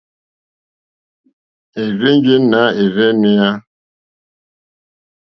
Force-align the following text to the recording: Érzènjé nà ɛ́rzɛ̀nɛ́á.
Érzènjé 1.81 2.35
nà 2.51 2.61
ɛ́rzɛ̀nɛ́á. 2.81 3.49